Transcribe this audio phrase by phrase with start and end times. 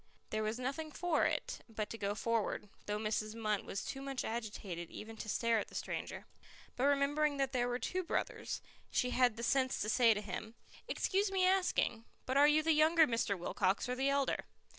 [0.31, 3.35] There was nothing for it but to go forward, though Mrs.
[3.35, 6.25] Munt was too much agitated even to stare at the stranger.
[6.75, 10.55] But remembering that there were two brothers, she had the sense to say to him,
[10.87, 13.37] "Excuse me asking, but are you the younger Mr.
[13.37, 14.45] Wilcox or the elder?"